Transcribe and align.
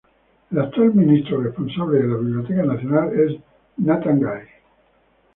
El 0.49 0.57
actual 0.57 0.95
Ministro 0.95 1.39
Responsable 1.43 1.99
de 2.01 2.07
la 2.07 2.15
Biblioteca 2.17 2.63
Nacional 2.63 3.11
es 3.19 3.37
Nathan 3.77 4.17
Guy. 4.19 4.47